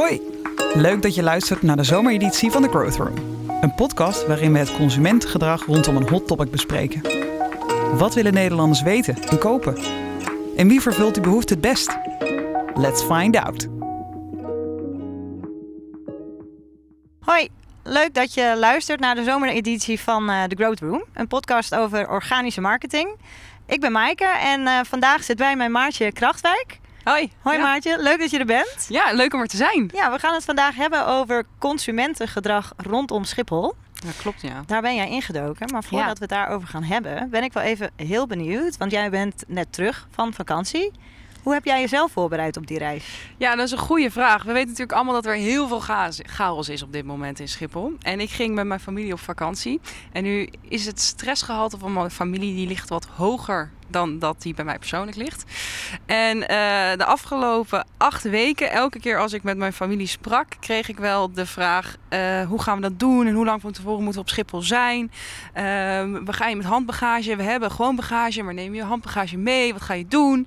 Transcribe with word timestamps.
Hoi, 0.00 0.20
leuk 0.74 1.02
dat 1.02 1.14
je 1.14 1.22
luistert 1.22 1.62
naar 1.62 1.76
de 1.76 1.84
zomereditie 1.84 2.50
van 2.50 2.62
The 2.62 2.68
Growth 2.68 2.96
Room. 2.96 3.14
Een 3.60 3.74
podcast 3.74 4.26
waarin 4.26 4.52
we 4.52 4.58
het 4.58 4.76
consumentengedrag 4.76 5.64
rondom 5.66 5.96
een 5.96 6.08
hot 6.08 6.26
topic 6.26 6.50
bespreken. 6.50 7.02
Wat 7.98 8.14
willen 8.14 8.32
Nederlanders 8.32 8.82
weten 8.82 9.22
en 9.22 9.38
kopen? 9.38 9.76
En 10.56 10.68
wie 10.68 10.80
vervult 10.80 11.14
die 11.14 11.22
behoefte 11.22 11.52
het 11.52 11.62
best? 11.62 11.98
Let's 12.74 13.02
find 13.02 13.36
out. 13.36 13.68
Hoi, 17.20 17.48
leuk 17.82 18.14
dat 18.14 18.34
je 18.34 18.54
luistert 18.58 19.00
naar 19.00 19.14
de 19.14 19.24
zomereditie 19.24 20.00
van 20.00 20.30
uh, 20.30 20.42
The 20.44 20.56
Growth 20.56 20.80
Room. 20.80 21.04
Een 21.14 21.28
podcast 21.28 21.74
over 21.74 22.08
organische 22.08 22.60
marketing. 22.60 23.16
Ik 23.66 23.80
ben 23.80 23.92
Maaike 23.92 24.26
en 24.26 24.60
uh, 24.60 24.80
vandaag 24.82 25.24
zit 25.24 25.36
bij 25.36 25.56
mijn 25.56 25.70
maatje 25.70 26.12
Krachtwijk. 26.12 26.79
Hoi. 27.04 27.32
Hoi 27.42 27.56
ja. 27.56 27.62
Maartje, 27.62 27.96
leuk 28.02 28.18
dat 28.18 28.30
je 28.30 28.38
er 28.38 28.44
bent. 28.46 28.86
Ja, 28.88 29.12
leuk 29.12 29.34
om 29.34 29.40
er 29.40 29.46
te 29.46 29.56
zijn. 29.56 29.90
Ja, 29.94 30.12
we 30.12 30.18
gaan 30.18 30.34
het 30.34 30.44
vandaag 30.44 30.74
hebben 30.74 31.06
over 31.06 31.44
consumentengedrag 31.58 32.72
rondom 32.76 33.24
Schiphol. 33.24 33.74
Ja, 33.94 34.10
klopt 34.18 34.40
ja. 34.40 34.62
Daar 34.66 34.82
ben 34.82 34.94
jij 34.94 35.08
ingedoken, 35.08 35.70
maar 35.72 35.84
voordat 35.84 36.06
Ja. 36.08 36.12
we 36.14 36.20
het 36.20 36.28
daarover 36.28 36.68
gaan 36.68 36.82
hebben, 36.82 37.30
ben 37.30 37.42
ik 37.42 37.52
wel 37.52 37.62
even 37.62 37.90
heel 37.96 38.26
benieuwd. 38.26 38.76
Want 38.76 38.90
jij 38.92 39.10
bent 39.10 39.44
net 39.46 39.72
terug 39.72 40.08
van 40.10 40.32
vakantie. 40.32 40.90
Hoe 41.42 41.52
heb 41.52 41.64
jij 41.64 41.80
jezelf 41.80 42.12
voorbereid 42.12 42.56
op 42.56 42.66
die 42.66 42.78
reis? 42.78 43.28
Ja, 43.36 43.54
dat 43.56 43.66
is 43.66 43.72
een 43.72 43.78
goede 43.78 44.10
vraag. 44.10 44.42
We 44.42 44.52
weten 44.52 44.68
natuurlijk 44.68 44.92
allemaal 44.96 45.14
dat 45.14 45.26
er 45.26 45.34
heel 45.34 45.68
veel 45.68 45.80
chaos- 45.80 46.20
chaos 46.22 46.68
is 46.68 46.82
op 46.82 46.92
dit 46.92 47.04
moment 47.04 47.40
in 47.40 47.48
Schiphol. 47.48 47.92
En 48.00 48.20
ik 48.20 48.30
ging 48.30 48.54
met 48.54 48.66
mijn 48.66 48.80
familie 48.80 49.12
op 49.12 49.20
vakantie. 49.20 49.80
En 50.12 50.22
nu 50.22 50.48
is 50.68 50.86
het 50.86 51.00
stressgehalte 51.00 51.78
van 51.78 51.92
mijn 51.92 52.10
familie 52.10 52.54
die 52.54 52.66
ligt 52.66 52.88
wat 52.88 53.06
hoger 53.16 53.70
dan 53.92 54.18
dat 54.18 54.42
die 54.42 54.54
bij 54.54 54.64
mij 54.64 54.78
persoonlijk 54.78 55.16
ligt. 55.16 55.44
En 56.06 56.48
eh, 56.48 56.96
de 56.96 57.04
afgelopen 57.04 57.86
acht 57.96 58.22
weken, 58.22 58.70
elke 58.70 59.00
keer 59.00 59.18
als 59.18 59.32
ik 59.32 59.42
met 59.42 59.56
mijn 59.56 59.72
familie 59.72 60.06
sprak, 60.06 60.46
kreeg 60.60 60.88
ik 60.88 60.98
wel 60.98 61.32
de 61.32 61.46
vraag: 61.46 61.96
eh, 62.08 62.46
hoe 62.46 62.62
gaan 62.62 62.76
we 62.76 62.82
dat 62.82 62.98
doen 62.98 63.26
en 63.26 63.34
hoe 63.34 63.44
lang 63.44 63.60
van 63.60 63.72
tevoren 63.72 64.02
moeten 64.02 64.22
we 64.22 64.28
op 64.28 64.28
Schiphol 64.28 64.62
zijn? 64.62 65.12
Ehm, 65.52 66.24
we 66.24 66.32
gaan 66.32 66.50
je 66.50 66.56
met 66.56 66.66
handbagage, 66.66 67.36
we 67.36 67.42
hebben 67.42 67.70
gewoon 67.70 67.96
bagage, 67.96 68.42
maar 68.42 68.54
neem 68.54 68.74
je 68.74 68.82
handbagage 68.82 69.36
mee? 69.36 69.72
Wat 69.72 69.82
ga 69.82 69.94
je 69.94 70.08
doen? 70.08 70.46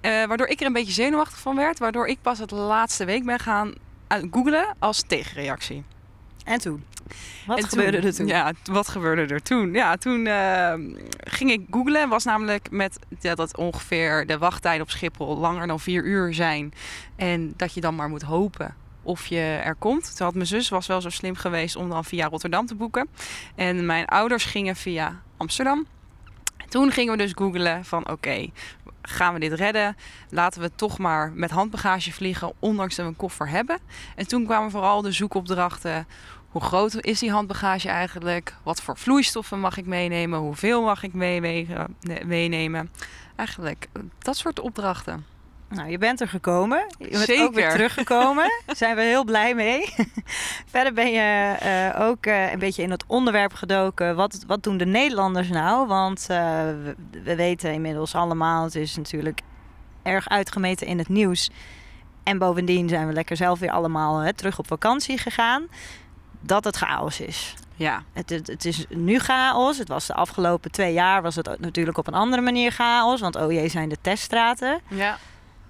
Eh, 0.00 0.24
waardoor 0.24 0.46
ik 0.46 0.60
er 0.60 0.66
een 0.66 0.72
beetje 0.72 0.92
zenuwachtig 0.92 1.38
van 1.38 1.56
werd, 1.56 1.78
waardoor 1.78 2.06
ik 2.06 2.18
pas 2.22 2.38
het 2.38 2.50
laatste 2.50 3.04
week 3.04 3.24
ben 3.24 3.38
gaan 3.38 3.74
googlen 4.30 4.74
als 4.78 5.02
tegenreactie. 5.06 5.84
En 6.44 6.58
toen? 6.58 6.84
Wat 7.46 7.58
En 7.58 7.68
gebeurde 7.68 7.98
er 7.98 8.14
toen? 8.14 8.26
Ja, 8.26 8.52
wat 8.64 8.88
gebeurde 8.88 9.34
er 9.34 9.42
toen? 9.42 9.72
Ja, 9.72 9.96
toen 9.96 10.26
eh, 10.26 10.74
ging 11.16 11.50
ik 11.50 11.66
googlen. 11.70 12.00
en 12.00 12.08
Was 12.08 12.24
namelijk 12.24 12.70
met 12.70 12.98
ja, 13.20 13.34
dat 13.34 13.56
ongeveer 13.56 14.26
de 14.26 14.38
wachttijden 14.38 14.82
op 14.82 14.90
Schiphol 14.90 15.38
langer 15.38 15.66
dan 15.66 15.80
vier 15.80 16.04
uur 16.04 16.34
zijn. 16.34 16.72
En 17.16 17.54
dat 17.56 17.74
je 17.74 17.80
dan 17.80 17.94
maar 17.94 18.08
moet 18.08 18.22
hopen 18.22 18.74
of 19.02 19.26
je 19.26 19.60
er 19.64 19.74
komt. 19.74 20.16
Toen 20.16 20.26
had 20.26 20.34
mijn 20.34 20.46
zus 20.46 20.68
was 20.68 20.86
wel 20.86 21.00
zo 21.00 21.10
slim 21.10 21.34
geweest 21.34 21.76
om 21.76 21.88
dan 21.88 22.04
via 22.04 22.28
Rotterdam 22.28 22.66
te 22.66 22.74
boeken. 22.74 23.08
En 23.54 23.86
mijn 23.86 24.06
ouders 24.06 24.44
gingen 24.44 24.76
via 24.76 25.22
Amsterdam. 25.36 25.86
Toen 26.68 26.90
gingen 26.90 27.12
we 27.12 27.18
dus 27.18 27.32
googlen 27.34 27.84
van 27.84 28.10
oké, 28.10 28.50
gaan 29.06 29.34
we 29.34 29.40
dit 29.40 29.52
redden? 29.52 29.96
Laten 30.30 30.60
we 30.60 30.70
toch 30.74 30.98
maar 30.98 31.32
met 31.34 31.50
handbagage 31.50 32.12
vliegen, 32.12 32.52
ondanks 32.58 32.94
dat 32.94 33.04
we 33.04 33.10
een 33.10 33.16
koffer 33.16 33.48
hebben. 33.48 33.78
En 34.16 34.28
toen 34.28 34.44
kwamen 34.44 34.70
vooral 34.70 35.02
de 35.02 35.12
zoekopdrachten. 35.12 36.06
Hoe 36.48 36.62
groot 36.62 36.94
is 37.00 37.18
die 37.18 37.30
handbagage 37.30 37.88
eigenlijk? 37.88 38.54
Wat 38.62 38.82
voor 38.82 38.96
vloeistoffen 38.96 39.60
mag 39.60 39.76
ik 39.76 39.86
meenemen? 39.86 40.38
Hoeveel 40.38 40.82
mag 40.82 41.02
ik 41.02 41.14
meenemen? 42.24 42.90
Eigenlijk 43.36 43.88
eh, 43.92 44.02
dat 44.18 44.36
soort 44.36 44.60
opdrachten. 44.60 45.24
Nou, 45.68 45.90
je 45.90 45.98
bent 45.98 46.20
er 46.20 46.28
gekomen. 46.28 46.94
Je 46.98 47.24
bent 47.26 47.40
ook 47.40 47.54
weer 47.54 47.70
teruggekomen. 47.70 48.50
Daar 48.66 48.76
zijn 48.84 48.96
we 48.96 49.02
heel 49.02 49.24
blij 49.24 49.54
mee. 49.54 49.94
Verder 50.72 50.92
ben 50.92 51.12
je 51.12 51.54
eh, 51.58 52.00
ook 52.00 52.26
eh, 52.26 52.52
een 52.52 52.58
beetje 52.58 52.82
in 52.82 52.90
het 52.90 53.04
onderwerp 53.06 53.54
gedoken. 53.54 54.16
Wat, 54.16 54.44
wat 54.46 54.62
doen 54.62 54.76
de 54.76 54.86
Nederlanders 54.86 55.48
nou? 55.48 55.86
Want 55.86 56.26
eh, 56.28 56.38
we, 56.38 56.96
we 57.24 57.36
weten 57.36 57.72
inmiddels 57.72 58.14
allemaal, 58.14 58.64
het 58.64 58.74
is 58.74 58.96
natuurlijk 58.96 59.40
erg 60.02 60.28
uitgemeten 60.28 60.86
in 60.86 60.98
het 60.98 61.08
nieuws. 61.08 61.50
En 62.22 62.38
bovendien 62.38 62.88
zijn 62.88 63.06
we 63.06 63.12
lekker 63.12 63.36
zelf 63.36 63.58
weer 63.58 63.70
allemaal 63.70 64.18
hè, 64.18 64.32
terug 64.32 64.58
op 64.58 64.66
vakantie 64.66 65.18
gegaan. 65.18 65.66
Dat 66.40 66.64
het 66.64 66.76
chaos 66.76 67.20
is. 67.20 67.54
Ja, 67.74 68.02
Het, 68.12 68.30
het, 68.30 68.46
het 68.46 68.64
is 68.64 68.84
nu 68.88 69.18
chaos. 69.18 69.78
Het 69.78 69.88
was 69.88 70.06
de 70.06 70.14
afgelopen 70.14 70.70
twee 70.70 70.92
jaar 70.92 71.22
was 71.22 71.36
het 71.36 71.60
natuurlijk 71.60 71.98
op 71.98 72.06
een 72.06 72.14
andere 72.14 72.42
manier 72.42 72.70
chaos. 72.70 73.20
Want 73.20 73.36
oh 73.36 73.52
jee, 73.52 73.68
zijn 73.68 73.88
de 73.88 73.98
teststraten. 74.00 74.80
ja. 74.88 75.18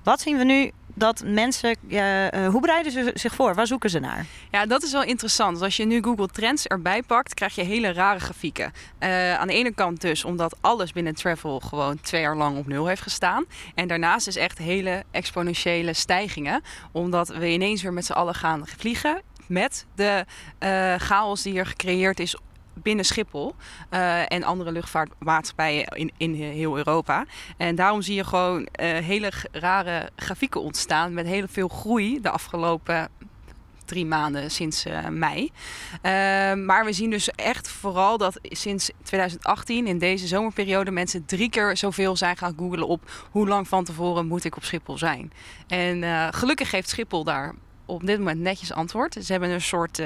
Wat 0.06 0.20
zien 0.20 0.38
we 0.38 0.44
nu 0.44 0.70
dat 0.94 1.22
mensen, 1.24 1.76
eh, 1.88 2.48
hoe 2.48 2.60
bereiden 2.60 2.92
ze 2.92 3.10
zich 3.14 3.34
voor? 3.34 3.54
Waar 3.54 3.66
zoeken 3.66 3.90
ze 3.90 3.98
naar? 3.98 4.26
Ja, 4.50 4.66
dat 4.66 4.82
is 4.82 4.92
wel 4.92 5.02
interessant. 5.02 5.52
Dus 5.52 5.62
als 5.62 5.76
je 5.76 5.84
nu 5.84 6.02
Google 6.02 6.28
Trends 6.28 6.66
erbij 6.66 7.02
pakt, 7.02 7.34
krijg 7.34 7.54
je 7.54 7.62
hele 7.62 7.92
rare 7.92 8.18
grafieken. 8.18 8.72
Eh, 8.98 9.34
aan 9.34 9.46
de 9.46 9.52
ene 9.52 9.74
kant 9.74 10.00
dus 10.00 10.24
omdat 10.24 10.56
alles 10.60 10.92
binnen 10.92 11.14
travel 11.14 11.60
gewoon 11.60 12.00
twee 12.00 12.20
jaar 12.20 12.36
lang 12.36 12.58
op 12.58 12.66
nul 12.66 12.86
heeft 12.86 13.02
gestaan. 13.02 13.44
En 13.74 13.88
daarnaast 13.88 14.26
is 14.26 14.36
echt 14.36 14.58
hele 14.58 15.04
exponentiële 15.10 15.92
stijgingen. 15.92 16.62
Omdat 16.92 17.28
we 17.28 17.48
ineens 17.48 17.82
weer 17.82 17.92
met 17.92 18.04
z'n 18.04 18.12
allen 18.12 18.34
gaan 18.34 18.66
vliegen 18.66 19.22
met 19.46 19.86
de 19.94 20.24
eh, 20.58 20.94
chaos 20.94 21.42
die 21.42 21.58
er 21.58 21.66
gecreëerd 21.66 22.20
is 22.20 22.36
binnen 22.82 23.04
Schiphol 23.04 23.54
eh, 23.88 24.32
en 24.32 24.42
andere 24.42 24.72
luchtvaartmaatschappijen 24.72 25.86
in, 25.86 26.10
in 26.16 26.34
heel 26.34 26.76
Europa. 26.76 27.24
En 27.56 27.74
daarom 27.74 28.02
zie 28.02 28.14
je 28.14 28.24
gewoon 28.24 28.64
eh, 28.64 28.88
hele 29.04 29.32
rare 29.52 30.10
grafieken 30.16 30.60
ontstaan 30.60 31.14
met 31.14 31.26
heel 31.26 31.46
veel 31.48 31.68
groei 31.68 32.20
de 32.20 32.30
afgelopen 32.30 33.08
drie 33.84 34.06
maanden 34.06 34.50
sinds 34.50 34.84
eh, 34.84 35.08
mei. 35.08 35.50
Eh, 36.02 36.12
maar 36.54 36.84
we 36.84 36.92
zien 36.92 37.10
dus 37.10 37.30
echt 37.30 37.68
vooral 37.68 38.18
dat 38.18 38.38
sinds 38.42 38.90
2018 39.02 39.86
in 39.86 39.98
deze 39.98 40.26
zomerperiode 40.26 40.90
mensen 40.90 41.24
drie 41.24 41.50
keer 41.50 41.76
zoveel 41.76 42.16
zijn 42.16 42.36
gaan 42.36 42.54
googlen 42.56 42.86
op 42.86 43.26
hoe 43.30 43.48
lang 43.48 43.68
van 43.68 43.84
tevoren 43.84 44.26
moet 44.26 44.44
ik 44.44 44.56
op 44.56 44.64
Schiphol 44.64 44.98
zijn. 44.98 45.32
En 45.66 46.32
gelukkig 46.34 46.70
geeft 46.70 46.88
Schiphol 46.88 47.24
daar 47.24 47.54
op 47.84 48.06
dit 48.06 48.18
moment 48.18 48.40
netjes 48.40 48.72
antwoord. 48.72 49.16
Ze 49.20 49.32
hebben 49.32 49.50
een 49.50 49.60
soort 49.60 50.00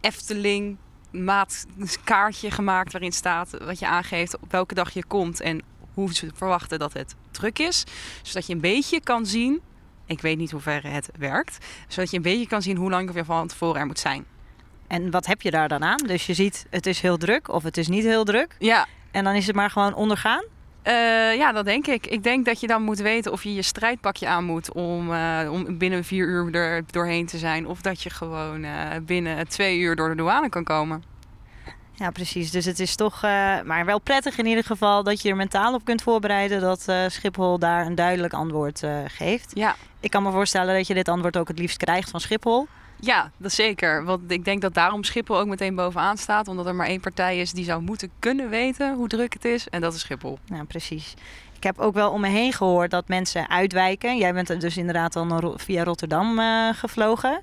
Efteling 0.00 0.76
maatkaartje 1.10 2.50
gemaakt 2.50 2.92
waarin 2.92 3.12
staat 3.12 3.50
wat 3.64 3.78
je 3.78 3.86
aangeeft 3.86 4.38
op 4.40 4.52
welke 4.52 4.74
dag 4.74 4.90
je 4.90 5.04
komt 5.04 5.40
en 5.40 5.62
hoe 5.94 6.14
ze 6.14 6.30
verwachten 6.34 6.78
dat 6.78 6.92
het 6.92 7.14
druk 7.30 7.58
is. 7.58 7.84
Zodat 8.22 8.46
je 8.46 8.54
een 8.54 8.60
beetje 8.60 9.00
kan 9.00 9.26
zien, 9.26 9.60
ik 10.06 10.20
weet 10.20 10.38
niet 10.38 10.50
hoe 10.50 10.60
ver 10.60 10.92
het 10.92 11.10
werkt, 11.18 11.66
zodat 11.88 12.10
je 12.10 12.16
een 12.16 12.22
beetje 12.22 12.46
kan 12.46 12.62
zien 12.62 12.76
hoe 12.76 12.90
lang 12.90 13.14
je 13.14 13.24
van 13.24 13.48
tevoren 13.48 13.80
er 13.80 13.86
moet 13.86 13.98
zijn. 13.98 14.24
En 14.86 15.10
wat 15.10 15.26
heb 15.26 15.42
je 15.42 15.50
daar 15.50 15.68
dan 15.68 15.84
aan? 15.84 16.06
Dus 16.06 16.26
je 16.26 16.34
ziet, 16.34 16.66
het 16.70 16.86
is 16.86 17.00
heel 17.00 17.16
druk 17.16 17.48
of 17.48 17.62
het 17.62 17.76
is 17.76 17.88
niet 17.88 18.04
heel 18.04 18.24
druk. 18.24 18.56
Ja, 18.58 18.86
En 19.10 19.24
dan 19.24 19.34
is 19.34 19.46
het 19.46 19.56
maar 19.56 19.70
gewoon 19.70 19.94
ondergaan. 19.94 20.44
Eh, 20.88 21.36
ja, 21.36 21.52
dat 21.52 21.64
denk 21.64 21.86
ik. 21.86 22.06
Ik 22.06 22.22
denk 22.22 22.44
dat 22.44 22.60
je 22.60 22.66
dan 22.66 22.82
moet 22.82 22.98
weten 22.98 23.32
of 23.32 23.42
je 23.42 23.54
je 23.54 23.62
strijdpakje 23.62 24.26
aan 24.28 24.44
moet 24.44 24.72
om, 24.72 25.12
eh, 25.12 25.52
om 25.52 25.78
binnen 25.78 26.04
vier 26.04 26.26
uur 26.26 26.54
er 26.54 26.82
doorheen 26.90 27.26
te 27.26 27.38
zijn. 27.38 27.66
Of 27.66 27.80
dat 27.80 28.02
je 28.02 28.10
gewoon 28.10 28.64
eh, 28.64 28.72
binnen 29.02 29.48
twee 29.48 29.78
uur 29.78 29.96
door 29.96 30.08
de 30.08 30.14
douane 30.14 30.48
kan 30.48 30.64
komen. 30.64 31.02
Ja, 31.94 32.10
precies. 32.10 32.50
Dus 32.50 32.64
het 32.64 32.80
is 32.80 32.96
toch, 32.96 33.22
maar 33.64 33.84
wel 33.84 34.00
prettig 34.00 34.38
in 34.38 34.46
ieder 34.46 34.64
geval 34.64 35.02
dat 35.02 35.22
je 35.22 35.28
er 35.30 35.36
mentaal 35.36 35.74
op 35.74 35.84
kunt 35.84 36.02
voorbereiden 36.02 36.60
dat 36.60 36.86
Schiphol 37.08 37.58
daar 37.58 37.86
een 37.86 37.94
duidelijk 37.94 38.32
antwoord 38.32 38.82
geeft. 39.06 39.50
Ja, 39.54 39.76
Ik 40.00 40.10
kan 40.10 40.22
me 40.22 40.30
voorstellen 40.30 40.74
dat 40.74 40.86
je 40.86 40.94
dit 40.94 41.08
antwoord 41.08 41.36
ook 41.36 41.48
het 41.48 41.58
liefst 41.58 41.76
krijgt 41.76 42.10
van 42.10 42.20
Schiphol. 42.20 42.68
Ja, 43.00 43.30
dat 43.36 43.52
zeker. 43.52 44.04
Want 44.04 44.30
ik 44.30 44.44
denk 44.44 44.60
dat 44.60 44.74
daarom 44.74 45.04
Schiphol 45.04 45.38
ook 45.38 45.46
meteen 45.46 45.74
bovenaan 45.74 46.16
staat. 46.16 46.48
Omdat 46.48 46.66
er 46.66 46.74
maar 46.74 46.86
één 46.86 47.00
partij 47.00 47.38
is 47.40 47.52
die 47.52 47.64
zou 47.64 47.82
moeten 47.82 48.10
kunnen 48.18 48.48
weten 48.48 48.94
hoe 48.94 49.08
druk 49.08 49.32
het 49.32 49.44
is. 49.44 49.68
En 49.68 49.80
dat 49.80 49.94
is 49.94 50.00
Schiphol. 50.00 50.38
Ja, 50.44 50.64
precies. 50.64 51.14
Ik 51.56 51.62
heb 51.64 51.78
ook 51.78 51.94
wel 51.94 52.10
om 52.10 52.20
me 52.20 52.28
heen 52.28 52.52
gehoord 52.52 52.90
dat 52.90 53.08
mensen 53.08 53.48
uitwijken. 53.50 54.16
Jij 54.16 54.32
bent 54.34 54.60
dus 54.60 54.76
inderdaad 54.76 55.16
al 55.16 55.54
via 55.56 55.84
Rotterdam 55.84 56.38
eh, 56.38 56.68
gevlogen. 56.72 57.42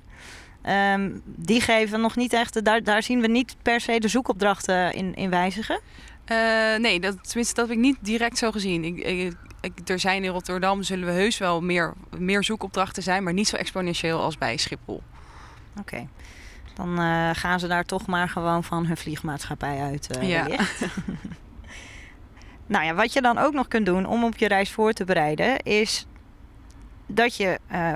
Ehm, 0.62 1.10
die 1.24 1.60
geven 1.60 2.00
nog 2.00 2.16
niet 2.16 2.32
echt, 2.32 2.64
daar, 2.64 2.82
daar 2.82 3.02
zien 3.02 3.20
we 3.20 3.26
niet 3.26 3.56
per 3.62 3.80
se 3.80 3.98
de 4.00 4.08
zoekopdrachten 4.08 4.92
in, 4.92 5.14
in 5.14 5.30
wijzigen. 5.30 5.80
Eh, 6.24 6.36
nee, 6.78 7.00
dat, 7.00 7.16
tenminste 7.28 7.54
dat 7.54 7.68
heb 7.68 7.76
ik 7.76 7.82
niet 7.82 7.96
direct 8.00 8.38
zo 8.38 8.50
gezien. 8.50 8.84
Ik, 8.84 8.96
ik, 8.98 9.34
ik- 9.60 9.88
er 9.88 9.98
zijn 9.98 10.24
in 10.24 10.30
Rotterdam 10.30 10.82
zullen 10.82 11.06
we 11.06 11.12
heus 11.12 11.38
wel 11.38 11.60
meer, 11.60 11.92
meer 12.18 12.44
zoekopdrachten 12.44 13.02
zijn. 13.02 13.22
Maar 13.22 13.32
niet 13.32 13.48
zo 13.48 13.56
exponentieel 13.56 14.20
als 14.20 14.38
bij 14.38 14.56
Schiphol. 14.56 15.02
Oké. 15.80 16.06
Dan 16.74 16.98
eh, 16.98 17.30
gaan 17.32 17.60
ze 17.60 17.66
daar 17.66 17.84
toch 17.84 18.06
maar 18.06 18.28
gewoon 18.28 18.64
van 18.64 18.86
hun 18.86 18.96
vliegmaatschappij 18.96 19.80
uit. 19.80 20.16
eh, 20.18 20.28
Ja. 20.28 20.46
nou 22.66 22.84
ja, 22.84 22.94
wat 22.94 23.12
je 23.12 23.20
dan 23.20 23.38
ook 23.38 23.52
nog 23.52 23.68
kunt 23.68 23.86
doen 23.86 24.06
om 24.06 24.24
op 24.24 24.36
je 24.36 24.48
reis 24.48 24.70
voor 24.72 24.92
te 24.92 25.04
bereiden, 25.04 25.62
is 25.62 26.06
dat 27.06 27.36
je 27.36 27.58
eh, 27.66 27.94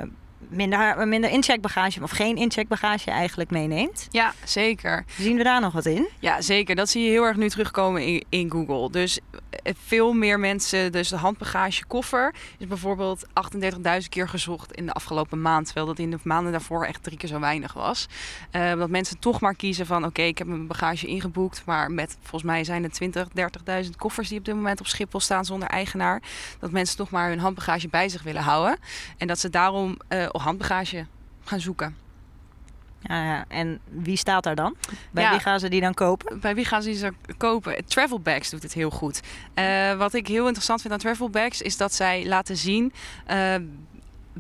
minder, 0.49 1.09
minder 1.09 1.31
incheckbagage 1.31 2.03
of 2.03 2.11
geen 2.11 2.37
incheckbagage 2.37 3.11
eigenlijk 3.11 3.50
meeneemt. 3.50 4.06
Ja, 4.11 4.32
zeker. 4.44 5.05
Zien 5.19 5.37
we 5.37 5.43
daar 5.43 5.61
nog 5.61 5.73
wat 5.73 5.87
in? 5.87 6.09
Ja, 6.19 6.41
zeker. 6.41 6.75
Dat 6.75 6.88
zie 6.88 7.05
je 7.05 7.11
heel 7.11 7.25
erg 7.25 7.37
nu 7.37 7.49
terugkomen 7.49 8.06
in, 8.06 8.25
in 8.29 8.50
Google. 8.50 8.91
Dus 8.91 9.21
veel 9.62 10.12
meer 10.12 10.41
mensen, 10.41 10.93
dus 10.93 11.09
de 11.09 11.17
handbagage 11.17 11.85
koffer 11.85 12.35
is 12.59 12.67
bijvoorbeeld 12.67 13.27
38.000 13.27 14.09
keer 14.09 14.29
gezocht 14.29 14.73
in 14.73 14.87
de 14.87 14.93
afgelopen 14.93 15.41
maand. 15.41 15.65
Terwijl 15.65 15.87
dat 15.87 15.99
in 15.99 16.11
de 16.11 16.19
maanden 16.23 16.53
daarvoor 16.53 16.85
echt 16.85 17.03
drie 17.03 17.19
keer 17.19 17.29
zo 17.29 17.41
weinig 17.41 17.73
was. 17.73 18.09
Uh, 18.53 18.75
dat 18.75 18.91
mensen 18.91 19.19
toch 19.19 19.41
maar 19.41 19.55
kiezen 19.55 19.87
van 19.87 20.05
oké, 20.05 20.23
ik 20.23 20.39
heb 20.39 20.47
mijn 20.47 20.67
bagage 20.67 21.07
ingeboekt. 21.07 21.62
Maar 21.65 21.91
met 21.91 22.17
volgens 22.21 22.43
mij 22.43 22.65
zijn 22.65 22.85
er 22.85 22.91
20, 22.91 23.29
30.000 23.85 23.91
koffers 23.97 24.29
die 24.29 24.39
op 24.39 24.45
dit 24.45 24.55
moment 24.55 24.81
op 24.81 24.87
Schiphol 24.87 25.21
staan 25.21 25.45
zonder 25.45 25.69
eigenaar. 25.69 26.23
Dat 26.59 26.71
mensen 26.71 26.97
toch 26.97 27.11
maar 27.11 27.29
hun 27.29 27.39
handbagage 27.39 27.89
bij 27.89 28.09
zich 28.09 28.23
willen 28.23 28.43
houden. 28.43 28.79
En 29.17 29.27
dat 29.27 29.39
ze 29.39 29.51
daarom 29.51 29.97
uh, 30.09 30.27
handbagage 30.27 31.06
gaan 31.45 31.61
zoeken. 31.61 31.97
Ja, 33.02 33.44
en 33.49 33.81
wie 33.88 34.17
staat 34.17 34.43
daar 34.44 34.55
dan? 34.55 34.76
Bij 35.11 35.31
wie 35.31 35.38
gaan 35.38 35.61
ze 35.61 35.69
die 35.69 35.81
dan 35.81 35.94
kopen? 35.94 36.41
Bij 36.41 36.55
wie 36.55 36.64
gaan 36.64 36.82
ze 36.82 36.91
die 36.91 37.37
kopen? 37.37 37.85
Travel 37.87 38.20
Bags 38.20 38.50
doet 38.50 38.62
het 38.62 38.73
heel 38.73 38.91
goed. 38.91 39.20
Uh, 39.55 39.93
wat 39.94 40.14
ik 40.14 40.26
heel 40.26 40.44
interessant 40.44 40.81
vind 40.81 40.93
aan 40.93 40.99
Travel 40.99 41.31
Bags 41.31 41.62
is 41.62 41.76
dat 41.76 41.94
zij 41.94 42.26
laten 42.26 42.56
zien 42.56 42.93
uh, 43.31 43.55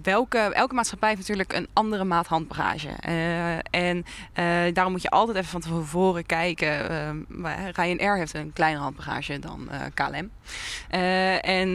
welke, 0.02 0.38
elke 0.38 0.74
maatschappij 0.74 1.08
heeft 1.08 1.20
natuurlijk 1.20 1.52
een 1.52 1.68
andere 1.72 2.04
maat 2.04 2.26
handbagage. 2.26 2.88
Uh, 3.08 3.56
en 3.70 3.96
uh, 3.96 4.74
daarom 4.74 4.92
moet 4.92 5.02
je 5.02 5.10
altijd 5.10 5.36
even 5.36 5.50
van 5.50 5.60
tevoren 5.60 6.26
kijken. 6.26 6.90
Uh, 7.42 7.68
Ryanair 7.72 8.16
heeft 8.16 8.34
een 8.34 8.52
kleinere 8.52 8.82
handbagage 8.82 9.38
dan 9.38 9.68
KLM. 9.94 10.30
en 11.40 11.74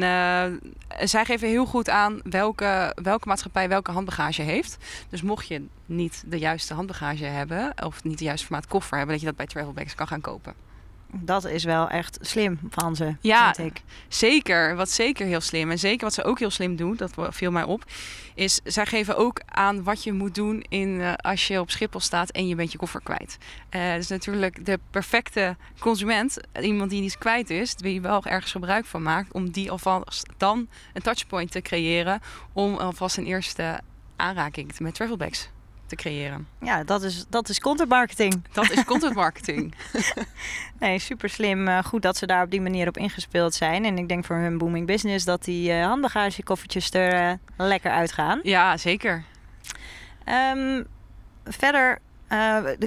zij 1.04 1.26
geven 1.26 1.48
heel 1.48 1.66
goed 1.66 1.90
aan 1.90 2.20
welke, 2.24 2.96
welke 3.02 3.28
maatschappij 3.28 3.70
welke 3.70 3.92
handbagage 3.92 4.42
heeft. 4.42 4.78
Dus 5.10 5.22
mocht 5.22 5.48
je 5.48 5.66
niet 5.86 6.24
de 6.26 6.40
juiste 6.40 6.74
handbagage 6.74 7.26
hebben, 7.26 7.74
of 7.84 8.04
niet 8.04 8.18
de 8.18 8.24
juiste 8.24 8.46
formaat 8.46 8.68
koffer 8.68 8.98
hebben, 8.98 9.16
dat 9.16 9.24
je 9.24 9.30
dat 9.30 9.38
bij 9.38 9.48
Travelbags 9.48 9.96
kan 9.96 10.08
gaan 10.08 10.22
kopen 10.22 10.65
dat 11.22 11.46
is 11.46 11.64
wel 11.64 11.90
echt 11.90 12.18
slim 12.22 12.60
van 12.70 12.96
ze, 12.96 13.16
ja, 13.22 13.54
vind 13.54 13.72
ik. 13.72 13.82
Zeker, 14.08 14.76
wat 14.76 14.90
zeker 14.90 15.26
heel 15.26 15.42
slim. 15.42 15.72
En 15.72 15.80
zeker 15.80 16.04
wat 16.06 16.14
ze 16.14 16.24
ook 16.24 16.40
heel 16.40 16.50
slim 16.50 16.76
doen, 16.76 16.96
dat 16.96 17.14
viel 17.30 17.52
mij 17.52 17.64
op, 17.64 17.84
is 18.34 18.60
zij 18.64 18.86
geven 18.86 19.18
ook 19.18 19.42
aan 19.46 19.84
wat 19.84 20.04
je 20.04 20.14
moet 20.14 20.36
doen 20.36 20.66
in, 20.70 20.90
uh, 20.90 21.14
als 21.14 21.48
je 21.48 21.60
op 21.60 21.72
Schiphol 21.72 22.00
staat 22.00 22.30
en 22.30 22.48
je 22.48 22.56
bent 22.56 22.72
je 22.72 22.78
koffer 22.78 23.02
kwijt. 23.02 23.38
Uh, 23.76 23.94
dus 23.94 24.08
natuurlijk 24.08 24.66
de 24.66 24.80
perfecte 24.92 25.56
consument, 25.80 26.38
iemand 26.62 26.90
die 26.90 27.04
iets 27.04 27.18
kwijt 27.18 27.50
is, 27.50 27.76
wie 27.78 28.02
wel 28.02 28.26
ergens 28.26 28.52
gebruik 28.52 28.86
van 28.86 29.02
maakt, 29.02 29.34
om 29.34 29.52
die 29.52 29.72
alvast 29.72 30.30
dan 30.38 30.68
een 30.94 31.02
touchpoint 31.02 31.52
te 31.52 31.62
creëren 31.62 32.22
om 32.54 32.78
alvast 32.78 33.18
een 33.18 33.26
eerste 33.26 33.80
aanraking 34.16 34.80
met 34.80 34.94
travelbags 34.94 35.50
te 35.88 35.96
creëren. 35.96 36.48
Ja, 36.62 36.84
dat 36.84 37.04
is, 37.04 37.26
dat 37.30 37.50
is 37.50 37.60
content 37.60 37.90
marketing. 37.90 38.44
Dat 38.54 38.72
is 38.72 38.84
content 38.84 39.16
marketing. 39.26 39.74
nee, 40.80 41.00
super 41.00 41.30
slim. 41.30 41.68
Uh, 41.68 41.84
goed 41.84 42.02
dat 42.02 42.18
ze 42.18 42.26
daar 42.26 42.44
op 42.44 42.52
die 42.52 42.62
manier 42.62 42.88
op 42.88 42.98
ingespeeld 42.98 43.54
zijn. 43.54 43.86
En 43.86 43.98
ik 43.98 44.08
denk 44.08 44.26
voor 44.26 44.36
hun 44.36 44.58
booming 44.58 44.88
business 44.88 45.26
dat 45.26 45.44
die 45.44 45.72
uh, 45.72 45.86
handbagagekoffertjes 45.86 46.92
er 46.92 47.30
uh, 47.30 47.34
lekker 47.58 47.92
uitgaan. 47.92 48.40
Ja, 48.44 48.78
zeker. 48.78 49.24
Um, 50.54 50.86
verder 51.44 52.00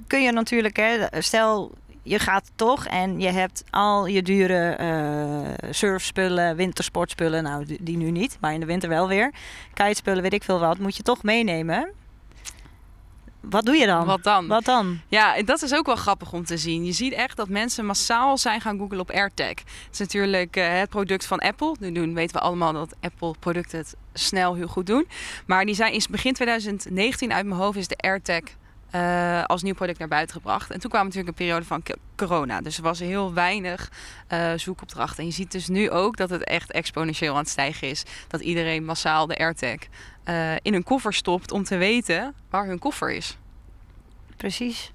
kun 0.07 0.23
je 0.23 0.33
natuurlijk, 0.33 0.77
hè, 0.77 1.07
stel 1.19 1.73
je 2.09 2.19
gaat 2.19 2.51
toch 2.55 2.87
en 2.87 3.21
je 3.21 3.29
hebt 3.29 3.65
al 3.71 4.07
je 4.07 4.23
dure 4.23 4.79
uh, 4.81 5.71
surfspullen, 5.71 6.57
wintersportspullen, 6.57 7.43
nou 7.43 7.77
die 7.81 7.97
nu 7.97 8.11
niet, 8.11 8.37
maar 8.41 8.53
in 8.53 8.61
de 8.61 8.67
winter 8.67 8.89
wel 8.89 9.09
weer. 9.09 9.33
Kitespullen, 9.75 10.23
weet 10.23 10.33
ik 10.33 10.43
veel 10.43 10.59
wat, 10.59 10.79
moet 10.79 10.97
je 10.97 11.03
toch 11.03 11.23
meenemen. 11.23 11.93
Wat 13.41 13.65
doe 13.65 13.77
je 13.77 13.87
dan? 13.87 14.05
Wat 14.05 14.23
dan? 14.23 14.47
Wat 14.47 14.65
dan? 14.65 15.01
Ja, 15.09 15.43
dat 15.43 15.63
is 15.63 15.75
ook 15.75 15.87
wel 15.87 15.97
grappig 15.97 16.33
om 16.33 16.45
te 16.45 16.57
zien. 16.57 16.85
Je 16.85 16.93
ziet 16.93 17.13
echt 17.13 17.37
dat 17.37 17.49
mensen 17.49 17.87
massaal 17.87 18.39
zijn 18.39 18.61
gaan 18.61 18.79
googlen 18.79 19.01
op 19.01 19.11
AirTag. 19.11 19.49
Het 19.49 19.89
is 19.93 19.99
natuurlijk 19.99 20.57
uh, 20.57 20.79
het 20.79 20.89
product 20.89 21.27
van 21.27 21.39
Apple. 21.39 21.77
Nu 21.81 21.93
doen, 21.93 22.15
weten 22.15 22.37
we 22.37 22.43
allemaal 22.43 22.73
dat 22.73 22.95
Apple 23.01 23.35
producten 23.39 23.79
het 23.79 23.95
snel 24.13 24.55
heel 24.55 24.67
goed 24.67 24.87
doen. 24.87 25.09
Maar 25.47 25.65
die 25.65 25.75
zijn 25.75 25.93
is 25.93 26.09
begin 26.09 26.33
2019 26.33 27.33
uit 27.33 27.47
mijn 27.47 27.61
hoofd 27.61 27.79
is 27.79 27.89
de 27.89 27.97
AirTag 27.97 28.43
uh, 28.95 29.45
als 29.45 29.63
nieuw 29.63 29.75
product 29.75 29.99
naar 29.99 30.09
buiten 30.09 30.37
gebracht. 30.37 30.71
En 30.71 30.81
toen 30.81 30.91
kwam 30.91 31.03
natuurlijk 31.05 31.29
een 31.29 31.45
periode 31.45 31.65
van 31.65 31.83
corona. 32.17 32.61
Dus 32.61 32.77
er 32.77 32.83
was 32.83 32.99
heel 32.99 33.33
weinig 33.33 33.91
uh, 34.33 34.53
zoekopdrachten. 34.57 35.19
En 35.19 35.27
je 35.27 35.33
ziet 35.33 35.53
dus 35.53 35.69
nu 35.69 35.91
ook 35.91 36.17
dat 36.17 36.31
het 36.31 36.45
echt 36.45 36.73
exponentieel 36.73 37.33
aan 37.33 37.39
het 37.39 37.49
stijgen 37.49 37.89
is. 37.89 38.05
Dat 38.29 38.41
iedereen 38.41 38.85
massaal 38.85 39.27
de 39.27 39.39
AirTag 39.39 39.79
uh, 40.25 40.53
in 40.63 40.73
hun 40.73 40.83
koffer 40.83 41.15
stopt 41.15 41.53
om 41.53 41.65
te 41.65 41.77
weten 41.77 42.35
waar 42.51 42.67
hun 42.67 42.79
koffer 42.79 43.13
is. 43.13 43.37
Precies. 44.37 44.93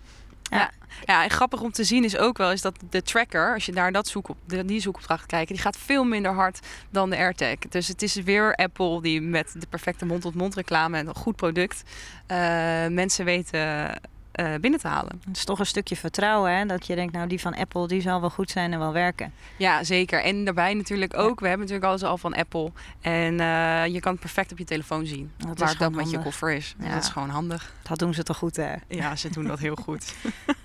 Ja. 0.58 0.72
ja. 1.06 1.24
En 1.24 1.30
grappig 1.30 1.62
om 1.62 1.72
te 1.72 1.84
zien 1.84 2.04
is 2.04 2.18
ook 2.18 2.38
wel 2.38 2.52
is 2.52 2.62
dat 2.62 2.76
de 2.90 3.02
tracker, 3.02 3.54
als 3.54 3.66
je 3.66 3.72
naar 3.72 3.92
dat 3.92 4.08
zoek 4.08 4.30
op, 4.30 4.38
die 4.66 4.80
zoekopdracht 4.80 5.26
kijkt, 5.26 5.50
die 5.50 5.58
gaat 5.58 5.78
veel 5.78 6.04
minder 6.04 6.34
hard 6.34 6.60
dan 6.90 7.10
de 7.10 7.18
AirTag. 7.18 7.58
Dus 7.70 7.88
het 7.88 8.02
is 8.02 8.16
weer 8.16 8.56
Apple 8.56 9.02
die 9.02 9.22
met 9.22 9.56
de 9.60 9.68
perfecte 9.70 10.06
mond-tot-mond 10.06 10.56
reclame 10.56 10.98
en 10.98 11.08
een 11.08 11.16
goed 11.16 11.36
product 11.36 11.84
uh, 12.28 12.38
mensen 12.88 13.26
weten 13.26 13.92
uh, 14.40 14.56
binnen 14.62 14.80
te 14.80 14.88
halen. 14.88 15.22
Het 15.28 15.38
is 15.38 15.46
toch 15.46 15.60
een 15.60 15.66
stukje 15.66 15.96
vertrouwen, 15.96 16.58
hè? 16.58 16.66
dat 16.66 16.88
je 16.88 16.96
denkt, 16.96 17.14
nou 17.14 17.28
die 17.28 17.42
van 17.42 17.56
Apple 17.56 17.88
die 17.88 18.02
zal 18.02 18.22
wel 18.22 18.30
goed 18.30 18.50
zijn 18.50 18.74
en 18.74 18.80
wel 18.80 18.94
werken. 18.94 19.34
Ja, 19.58 19.84
zeker. 19.84 20.24
En 20.24 20.46
daarbij 20.46 20.74
natuurlijk 20.74 21.18
ook, 21.18 21.40
we 21.40 21.48
hebben 21.48 21.66
natuurlijk 21.66 21.92
alles 21.92 22.04
al 22.04 22.18
van 22.18 22.34
Apple. 22.34 22.72
En 23.02 23.34
uh, 23.34 23.86
je 23.86 24.00
kan 24.00 24.12
het 24.12 24.22
perfect 24.22 24.52
op 24.52 24.58
je 24.58 24.66
telefoon 24.66 25.06
zien 25.06 25.32
dat 25.38 25.60
waar 25.60 25.78
dat 25.78 25.92
met 25.92 26.12
je 26.12 26.20
koffer 26.20 26.52
is. 26.52 26.76
Ja. 26.80 26.94
Dat 26.94 27.04
is 27.04 27.10
gewoon 27.10 27.30
handig. 27.30 27.74
Dat 27.82 28.00
doen 28.00 28.14
ze 28.14 28.24
toch 28.24 28.38
goed, 28.38 28.56
hè? 28.56 28.74
Ja, 28.88 29.16
ze 29.16 29.30
doen 29.30 29.48
dat 29.48 29.60
heel 29.60 29.76
goed. 29.76 30.14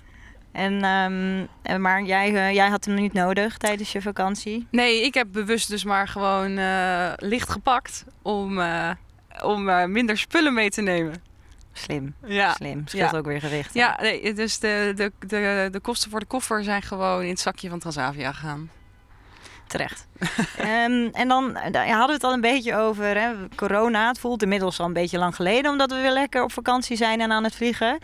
En, 0.51 0.83
um, 0.83 1.81
maar 1.81 2.03
jij, 2.03 2.31
uh, 2.31 2.53
jij 2.53 2.69
had 2.69 2.85
hem 2.85 2.95
niet 2.95 3.13
nodig 3.13 3.57
tijdens 3.57 3.91
je 3.91 4.01
vakantie? 4.01 4.67
Nee, 4.71 5.03
ik 5.03 5.13
heb 5.13 5.27
bewust 5.31 5.69
dus 5.69 5.83
maar 5.83 6.07
gewoon 6.07 6.57
uh, 6.57 7.11
licht 7.15 7.49
gepakt 7.49 8.05
om, 8.21 8.57
uh, 8.57 8.89
om 9.43 9.91
minder 9.91 10.17
spullen 10.17 10.53
mee 10.53 10.69
te 10.69 10.81
nemen. 10.81 11.28
Slim. 11.79 12.15
Ja. 12.25 12.53
Slim. 12.53 12.81
Scheelt 12.85 13.11
ja. 13.11 13.17
ook 13.17 13.25
weer 13.25 13.39
gewicht. 13.39 13.73
Ja, 13.73 13.97
nee, 14.01 14.33
dus 14.33 14.59
de, 14.59 14.93
de, 14.95 15.11
de, 15.19 15.67
de 15.71 15.79
kosten 15.79 16.09
voor 16.11 16.19
de 16.19 16.25
koffer 16.25 16.63
zijn 16.63 16.81
gewoon 16.81 17.21
in 17.21 17.29
het 17.29 17.39
zakje 17.39 17.69
van 17.69 17.79
Transavia 17.79 18.31
gegaan. 18.31 18.69
Terecht. 19.67 20.07
um, 20.59 21.09
en 21.21 21.27
dan 21.27 21.53
daar 21.71 21.87
hadden 21.87 22.07
we 22.07 22.13
het 22.13 22.23
al 22.23 22.33
een 22.33 22.41
beetje 22.41 22.75
over 22.75 23.19
hè, 23.19 23.33
corona. 23.55 24.07
Het 24.07 24.19
voelt 24.19 24.41
inmiddels 24.41 24.79
al 24.79 24.85
een 24.85 24.93
beetje 24.93 25.17
lang 25.17 25.35
geleden, 25.35 25.71
omdat 25.71 25.91
we 25.91 26.01
weer 26.01 26.11
lekker 26.11 26.43
op 26.43 26.51
vakantie 26.51 26.97
zijn 26.97 27.21
en 27.21 27.31
aan 27.31 27.43
het 27.43 27.55
vliegen. 27.55 27.99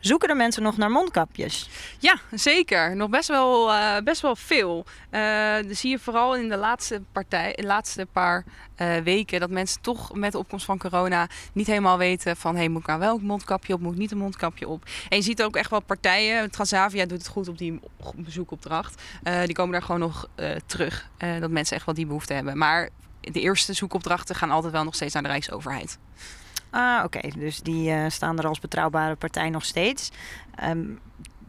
Zoeken 0.00 0.28
er 0.28 0.36
mensen 0.36 0.62
nog 0.62 0.76
naar 0.76 0.90
mondkapjes? 0.90 1.68
Ja, 1.98 2.20
zeker. 2.30 2.96
Nog 2.96 3.08
best 3.08 3.28
wel, 3.28 3.70
uh, 3.70 3.96
best 4.04 4.20
wel 4.20 4.36
veel. 4.36 4.86
Uh, 5.10 5.54
dat 5.66 5.76
zie 5.76 5.90
je 5.90 5.98
vooral 5.98 6.36
in 6.36 6.48
de 6.48 6.56
laatste, 6.56 7.02
partij, 7.12 7.52
de 7.56 7.66
laatste 7.66 8.06
paar 8.12 8.44
uh, 8.76 8.96
weken 8.96 9.40
dat 9.40 9.50
mensen 9.50 9.80
toch 9.80 10.14
met 10.14 10.32
de 10.32 10.38
opkomst 10.38 10.64
van 10.64 10.78
corona 10.78 11.28
niet 11.52 11.66
helemaal 11.66 11.98
weten 11.98 12.36
van 12.36 12.56
hey, 12.56 12.68
moet 12.68 12.80
ik 12.80 12.86
nou 12.86 12.98
wel 12.98 13.16
een 13.16 13.24
mondkapje 13.24 13.74
op, 13.74 13.80
moet 13.80 13.92
ik 13.92 13.98
niet 13.98 14.10
een 14.10 14.18
mondkapje 14.18 14.68
op. 14.68 14.84
En 15.08 15.16
je 15.16 15.22
ziet 15.22 15.42
ook 15.42 15.56
echt 15.56 15.70
wel 15.70 15.80
partijen, 15.80 16.50
Transavia 16.50 17.06
doet 17.06 17.18
het 17.18 17.28
goed 17.28 17.48
op 17.48 17.58
die 17.58 17.80
bezoekopdracht. 18.16 19.02
die 19.44 19.54
komen 19.54 19.72
daar 19.72 19.82
gewoon 19.82 20.00
nog 20.00 20.28
terug. 20.66 21.08
dat 21.40 21.50
mensen 21.50 21.76
echt 21.76 21.86
wel 21.86 21.94
die 21.94 22.06
behoefte 22.06 22.32
hebben. 22.32 22.58
Maar 22.58 22.88
de 23.20 23.40
eerste 23.40 23.72
zoekopdrachten 23.72 24.34
gaan 24.34 24.50
altijd 24.50 24.72
wel 24.72 24.84
nog 24.84 24.94
steeds 24.94 25.14
naar 25.14 25.22
de 25.22 25.28
Rijksoverheid. 25.28 25.98
Ah, 26.70 27.04
oké. 27.04 27.28
Dus 27.38 27.60
die 27.60 27.90
uh, 27.90 28.04
staan 28.08 28.38
er 28.38 28.46
als 28.46 28.60
betrouwbare 28.60 29.14
partij 29.14 29.50
nog 29.50 29.64
steeds. 29.64 30.10
Um, 30.64 31.00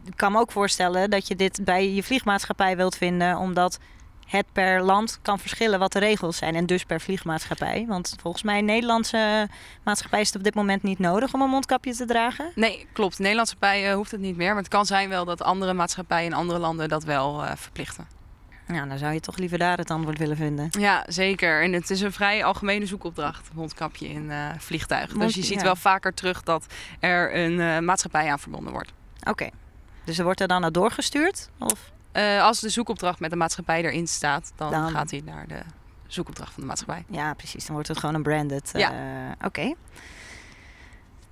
ik 0.04 0.16
kan 0.16 0.32
me 0.32 0.38
ook 0.38 0.52
voorstellen 0.52 1.10
dat 1.10 1.28
je 1.28 1.36
dit 1.36 1.64
bij 1.64 1.92
je 1.92 2.02
vliegmaatschappij 2.02 2.76
wilt 2.76 2.96
vinden, 2.96 3.36
omdat 3.36 3.78
het 4.26 4.46
per 4.52 4.82
land 4.82 5.18
kan 5.22 5.38
verschillen 5.38 5.78
wat 5.78 5.92
de 5.92 5.98
regels 5.98 6.36
zijn. 6.36 6.54
En 6.54 6.66
dus 6.66 6.84
per 6.84 7.00
vliegmaatschappij. 7.00 7.84
Want 7.88 8.14
volgens 8.20 8.42
mij, 8.42 8.60
Nederlandse 8.60 9.48
maatschappij 9.82 10.20
is 10.20 10.26
het 10.26 10.36
op 10.36 10.44
dit 10.44 10.54
moment 10.54 10.82
niet 10.82 10.98
nodig 10.98 11.34
om 11.34 11.42
een 11.42 11.50
mondkapje 11.50 11.94
te 11.94 12.04
dragen. 12.04 12.52
Nee, 12.54 12.86
klopt. 12.92 13.18
Nederlandse 13.18 13.56
maatschappij 13.60 13.94
hoeft 13.94 14.10
het 14.10 14.20
niet 14.20 14.36
meer. 14.36 14.48
Maar 14.48 14.62
het 14.62 14.68
kan 14.68 14.86
zijn 14.86 15.08
wel 15.08 15.24
dat 15.24 15.42
andere 15.42 15.72
maatschappijen 15.72 16.30
in 16.30 16.36
andere 16.36 16.58
landen 16.58 16.88
dat 16.88 17.04
wel 17.04 17.42
uh, 17.42 17.50
verplichten. 17.54 18.06
Ja, 18.72 18.86
dan 18.86 18.98
zou 18.98 19.12
je 19.12 19.20
toch 19.20 19.36
liever 19.36 19.58
daar 19.58 19.78
het 19.78 19.90
antwoord 19.90 20.18
willen 20.18 20.36
vinden. 20.36 20.68
Ja, 20.70 21.04
zeker. 21.08 21.62
En 21.62 21.72
het 21.72 21.90
is 21.90 22.00
een 22.00 22.12
vrij 22.12 22.44
algemene 22.44 22.86
zoekopdracht, 22.86 23.50
mondkapje 23.54 24.08
in 24.08 24.24
uh, 24.24 24.48
vliegtuigen. 24.58 25.18
Dus 25.18 25.34
je 25.34 25.44
ziet 25.44 25.58
ja. 25.58 25.62
wel 25.62 25.76
vaker 25.76 26.14
terug 26.14 26.42
dat 26.42 26.66
er 27.00 27.36
een 27.36 27.52
uh, 27.52 27.78
maatschappij 27.78 28.30
aan 28.30 28.38
verbonden 28.38 28.72
wordt. 28.72 28.92
Oké. 29.20 29.30
Okay. 29.30 29.52
Dus 30.04 30.18
er 30.18 30.24
wordt 30.24 30.40
er 30.40 30.48
dan 30.48 30.60
naar 30.60 30.72
doorgestuurd? 30.72 31.48
Of? 31.58 31.90
Uh, 32.12 32.42
als 32.42 32.60
de 32.60 32.68
zoekopdracht 32.68 33.20
met 33.20 33.30
de 33.30 33.36
maatschappij 33.36 33.84
erin 33.84 34.06
staat, 34.06 34.52
dan, 34.56 34.70
dan, 34.70 34.90
gaat 34.90 35.10
hij 35.10 35.22
naar 35.24 35.46
de 35.46 35.60
zoekopdracht 36.06 36.52
van 36.52 36.62
de 36.62 36.68
maatschappij. 36.68 37.04
Ja, 37.08 37.34
precies. 37.34 37.64
Dan 37.64 37.74
wordt 37.74 37.88
het 37.88 37.98
gewoon 37.98 38.14
een 38.14 38.22
branded. 38.22 38.70
Ja. 38.72 38.90
Oké. 39.34 39.46
Okay. 39.46 39.76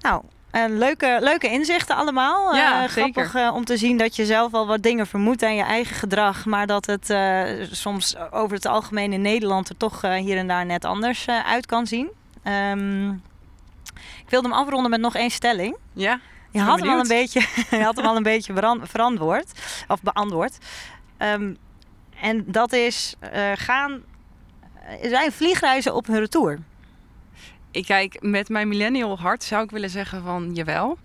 Nou, 0.01 0.23
uh, 0.53 0.65
leuke, 0.69 1.19
leuke 1.21 1.49
inzichten 1.49 1.97
allemaal. 1.97 2.55
Ja, 2.55 2.83
uh, 2.83 2.89
grappig 2.89 3.35
uh, 3.35 3.55
om 3.55 3.65
te 3.65 3.77
zien 3.77 3.97
dat 3.97 4.17
je 4.17 4.25
zelf 4.25 4.55
al 4.55 4.67
wat 4.67 4.83
dingen 4.83 5.07
vermoedt 5.07 5.43
aan 5.43 5.55
je 5.55 5.63
eigen 5.63 5.97
gedrag. 5.97 6.45
Maar 6.45 6.67
dat 6.67 6.87
het 6.87 7.15
soms 7.71 8.17
over 8.31 8.57
het 8.57 8.67
algemeen 8.67 9.13
in 9.13 9.23
Nederland 9.23 9.69
er 9.69 9.77
toch 9.77 10.01
hier 10.01 10.37
en 10.37 10.47
daar 10.47 10.67
net 10.67 10.85
anders 10.85 11.27
uit 11.29 11.67
kan 11.67 11.87
zien. 11.87 12.11
Um, 12.45 13.23
ik 13.95 14.31
wilde 14.31 14.49
hem 14.49 14.57
afronden 14.57 14.91
met 14.91 15.01
nog 15.01 15.15
één 15.15 15.31
stelling. 15.31 15.77
Ja. 15.93 16.21
Je 16.51 16.61
had, 16.61 16.81
hem 16.81 16.89
al 16.89 17.01
een 17.01 17.09
beetje, 17.09 17.41
je 17.71 17.83
had 17.83 17.97
hem 17.97 18.07
al 18.07 18.17
een 18.17 18.23
beetje 18.23 18.77
verantwoord. 18.83 19.53
Of 19.89 20.03
beantwoord. 20.03 20.59
Um, 21.19 21.57
En 22.21 22.45
dat 22.47 22.73
is 22.73 23.15
gaan. 23.55 24.03
zijn 25.03 25.33
vliegreizen 25.33 25.95
op 25.95 26.07
hun 26.07 26.19
retour? 26.19 26.59
Ik 27.73 27.87
kijk, 27.87 28.17
met 28.21 28.49
mijn 28.49 28.69
millennial 28.69 29.19
hart 29.19 29.45
zou 29.45 29.65
ik 29.65 29.71
willen 29.71 29.91
zeggen 29.91 30.23
van 30.23 30.55
jawel. 30.55 30.99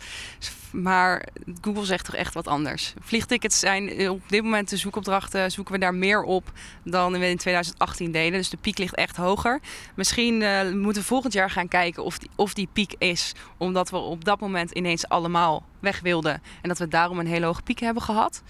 Maar 0.72 1.26
Google 1.62 1.86
zegt 1.86 2.06
toch 2.06 2.16
echt 2.16 2.34
wat 2.34 2.48
anders. 2.48 2.94
Vliegtickets 3.00 3.60
zijn 3.60 3.90
eh, 3.90 4.12
op 4.12 4.22
dit 4.28 4.44
moment 4.44 4.70
de 4.70 4.78
zoekopdrachten, 4.78 5.52
zoeken 5.52 5.74
we 5.74 5.80
daar 5.80 5.96
meer 5.96 6.24
op 6.24 6.52
dan 6.84 7.12
we 7.12 7.30
in 7.30 7.38
2018 7.38 8.12
deden. 8.12 8.40
Dus 8.40 8.50
de 8.50 8.58
piek 8.58 8.78
ligt 8.78 8.96
echt 8.96 9.16
hoger. 9.16 9.60
Misschien 9.96 10.42
uh, 10.42 10.72
moeten 10.72 11.02
we 11.02 11.08
volgend 11.08 11.34
jaar 11.34 11.50
gaan 11.50 11.68
kijken 11.68 12.04
of 12.04 12.18
die, 12.18 12.30
of 12.36 12.54
die 12.54 12.68
piek 12.74 12.94
is. 12.98 13.34
Omdat 13.58 13.90
we 13.90 13.98
op 13.98 14.26
dat 14.26 14.40
moment 14.40 14.72
ineens 14.72 15.08
allemaal 15.08 15.66
weg 15.80 16.00
wilden. 16.00 16.42
En 16.62 16.70
dat 16.70 16.78
we 16.78 16.88
daarom 16.88 17.20
een 17.20 17.28
hele 17.28 17.46
hoge 17.46 17.62
piek 17.62 17.80
hebben 17.80 18.04
gehad. 18.04 18.44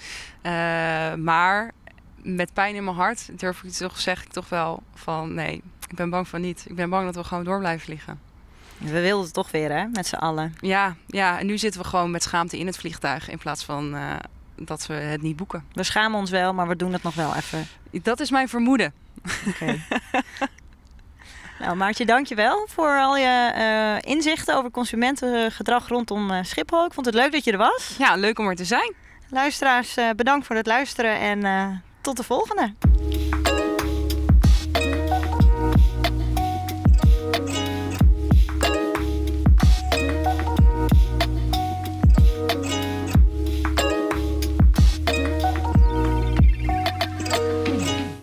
Uh, 0.43 0.51
maar 1.13 1.73
met 2.25 2.53
pijn 2.53 2.75
in 2.75 2.83
mijn 2.83 2.95
hart 2.95 3.39
durf 3.39 3.63
ik 3.63 3.71
toch, 3.71 3.99
zeg 3.99 4.23
ik 4.23 4.31
toch 4.31 4.49
wel 4.49 4.83
van 4.93 5.33
nee, 5.33 5.61
ik 5.87 5.95
ben 5.95 6.09
bang 6.09 6.27
van 6.27 6.41
niet. 6.41 6.65
Ik 6.67 6.75
ben 6.75 6.89
bang 6.89 7.05
dat 7.05 7.15
we 7.15 7.23
gewoon 7.23 7.43
door 7.43 7.59
blijven 7.59 7.85
vliegen. 7.85 8.19
We 8.77 9.01
wilden 9.01 9.25
het 9.25 9.33
toch 9.33 9.51
weer, 9.51 9.71
hè, 9.71 9.85
met 9.85 10.07
z'n 10.07 10.15
allen. 10.15 10.55
Ja, 10.59 10.95
ja, 11.07 11.39
en 11.39 11.45
nu 11.45 11.57
zitten 11.57 11.81
we 11.81 11.87
gewoon 11.87 12.11
met 12.11 12.23
schaamte 12.23 12.57
in 12.57 12.65
het 12.65 12.77
vliegtuig 12.77 13.29
in 13.29 13.37
plaats 13.37 13.63
van 13.63 13.95
uh, 13.95 14.13
dat 14.55 14.85
we 14.85 14.93
het 14.93 15.21
niet 15.21 15.35
boeken. 15.35 15.65
We 15.73 15.83
schamen 15.83 16.19
ons 16.19 16.29
wel, 16.29 16.53
maar 16.53 16.67
we 16.67 16.75
doen 16.75 16.93
het 16.93 17.03
nog 17.03 17.15
wel 17.15 17.35
even. 17.35 17.67
Dat 17.91 18.19
is 18.19 18.31
mijn 18.31 18.49
vermoeden. 18.49 18.93
Oké. 19.47 19.79
nou, 21.59 21.75
Maartje, 21.75 22.05
dankjewel 22.05 22.67
voor 22.71 22.99
al 22.99 23.17
je 23.17 23.53
uh, 23.55 24.11
inzichten 24.11 24.57
over 24.57 24.71
consumentengedrag 24.71 25.87
rondom 25.87 26.31
uh, 26.31 26.43
Schiphol. 26.43 26.85
Ik 26.85 26.93
vond 26.93 27.05
het 27.05 27.15
leuk 27.15 27.31
dat 27.31 27.43
je 27.43 27.51
er 27.51 27.57
was. 27.57 27.95
Ja, 27.97 28.15
leuk 28.15 28.39
om 28.39 28.47
er 28.47 28.55
te 28.55 28.65
zijn. 28.65 28.93
Luisteraars, 29.29 29.95
bedankt 30.15 30.45
voor 30.45 30.55
het 30.55 30.67
luisteren 30.67 31.19
en 31.19 31.83
tot 32.01 32.17
de 32.17 32.23
volgende. 32.23 32.73